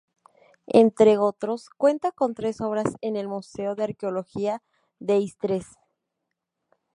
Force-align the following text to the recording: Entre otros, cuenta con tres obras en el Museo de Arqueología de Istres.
Entre 0.65 1.19
otros, 1.19 1.69
cuenta 1.69 2.11
con 2.11 2.33
tres 2.33 2.59
obras 2.59 2.95
en 3.01 3.15
el 3.15 3.27
Museo 3.27 3.75
de 3.75 3.83
Arqueología 3.83 4.63
de 4.97 5.17
Istres. 5.19 5.67